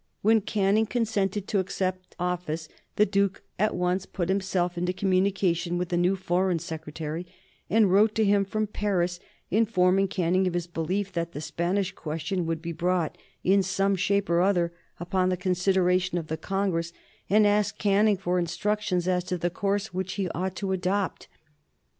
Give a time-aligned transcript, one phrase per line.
[0.23, 5.89] When Canning consented to accept office the Duke at once put himself into communication with
[5.89, 7.27] the new Foreign Secretary,
[7.69, 9.19] and wrote to him from Paris
[9.51, 14.27] informing Canning of his belief that the Spanish question would be brought, in some shape
[14.27, 14.73] or other,
[15.11, 16.93] under the consideration of the Congress,
[17.29, 21.27] and asking Canning for instructions as to the course which he ought to adopt.